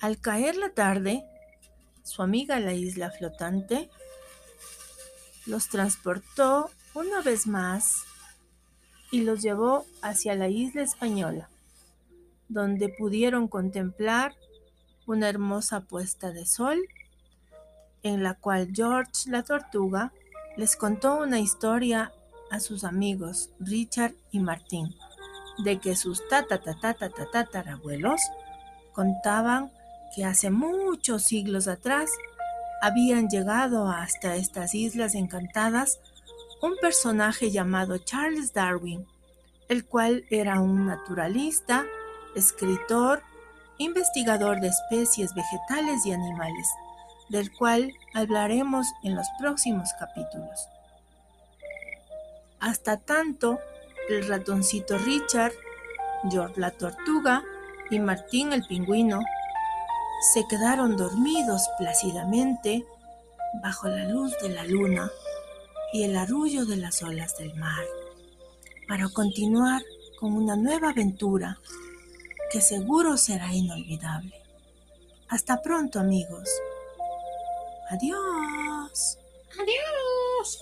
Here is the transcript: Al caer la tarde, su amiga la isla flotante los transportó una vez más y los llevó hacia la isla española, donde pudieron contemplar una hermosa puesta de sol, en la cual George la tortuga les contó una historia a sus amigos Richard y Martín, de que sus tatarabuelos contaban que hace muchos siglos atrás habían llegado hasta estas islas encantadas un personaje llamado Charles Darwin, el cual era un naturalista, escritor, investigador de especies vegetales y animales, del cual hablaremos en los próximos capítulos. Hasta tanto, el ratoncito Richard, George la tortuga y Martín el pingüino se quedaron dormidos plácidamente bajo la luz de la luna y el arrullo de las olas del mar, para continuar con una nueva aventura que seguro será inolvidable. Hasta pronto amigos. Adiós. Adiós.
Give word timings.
Al 0.00 0.18
caer 0.18 0.56
la 0.56 0.70
tarde, 0.70 1.24
su 2.04 2.22
amiga 2.22 2.58
la 2.58 2.72
isla 2.72 3.10
flotante 3.10 3.90
los 5.44 5.68
transportó 5.68 6.70
una 6.94 7.20
vez 7.20 7.46
más 7.46 8.04
y 9.10 9.20
los 9.22 9.42
llevó 9.42 9.84
hacia 10.00 10.34
la 10.36 10.48
isla 10.48 10.80
española, 10.82 11.50
donde 12.48 12.88
pudieron 12.88 13.46
contemplar 13.46 14.34
una 15.06 15.28
hermosa 15.28 15.80
puesta 15.80 16.32
de 16.32 16.46
sol, 16.46 16.80
en 18.02 18.22
la 18.22 18.32
cual 18.32 18.70
George 18.72 19.28
la 19.28 19.42
tortuga 19.42 20.14
les 20.56 20.76
contó 20.76 21.18
una 21.18 21.40
historia 21.40 22.10
a 22.50 22.58
sus 22.58 22.84
amigos 22.84 23.50
Richard 23.60 24.14
y 24.30 24.38
Martín, 24.38 24.94
de 25.62 25.78
que 25.78 25.94
sus 25.94 26.22
tatarabuelos 26.26 28.22
contaban 28.92 29.70
que 30.14 30.24
hace 30.24 30.50
muchos 30.50 31.24
siglos 31.24 31.68
atrás 31.68 32.10
habían 32.82 33.28
llegado 33.28 33.88
hasta 33.88 34.36
estas 34.36 34.74
islas 34.74 35.14
encantadas 35.14 36.00
un 36.62 36.76
personaje 36.76 37.50
llamado 37.50 37.98
Charles 37.98 38.52
Darwin, 38.52 39.06
el 39.68 39.84
cual 39.86 40.24
era 40.30 40.60
un 40.60 40.86
naturalista, 40.86 41.84
escritor, 42.34 43.22
investigador 43.78 44.60
de 44.60 44.68
especies 44.68 45.34
vegetales 45.34 46.04
y 46.04 46.12
animales, 46.12 46.68
del 47.28 47.50
cual 47.56 47.92
hablaremos 48.14 48.86
en 49.02 49.14
los 49.14 49.26
próximos 49.38 49.90
capítulos. 49.98 50.68
Hasta 52.58 52.98
tanto, 52.98 53.58
el 54.10 54.26
ratoncito 54.28 54.98
Richard, 54.98 55.52
George 56.30 56.60
la 56.60 56.72
tortuga 56.72 57.42
y 57.90 57.98
Martín 57.98 58.52
el 58.52 58.66
pingüino 58.66 59.20
se 60.20 60.46
quedaron 60.46 60.96
dormidos 60.96 61.68
plácidamente 61.78 62.84
bajo 63.62 63.88
la 63.88 64.04
luz 64.04 64.32
de 64.42 64.50
la 64.50 64.64
luna 64.64 65.10
y 65.92 66.04
el 66.04 66.16
arrullo 66.16 66.66
de 66.66 66.76
las 66.76 67.02
olas 67.02 67.36
del 67.38 67.54
mar, 67.56 67.84
para 68.86 69.08
continuar 69.08 69.82
con 70.18 70.34
una 70.34 70.56
nueva 70.56 70.90
aventura 70.90 71.58
que 72.52 72.60
seguro 72.60 73.16
será 73.16 73.52
inolvidable. 73.54 74.34
Hasta 75.28 75.62
pronto 75.62 75.98
amigos. 75.98 76.48
Adiós. 77.88 79.18
Adiós. 79.58 80.58